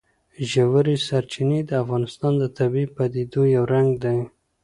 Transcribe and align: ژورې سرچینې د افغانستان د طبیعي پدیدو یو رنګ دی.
ژورې 0.51 0.95
سرچینې 1.07 1.59
د 1.65 1.71
افغانستان 1.83 2.33
د 2.37 2.43
طبیعي 2.57 2.87
پدیدو 2.95 3.41
یو 3.55 3.63
رنګ 3.73 3.89
دی. 4.03 4.19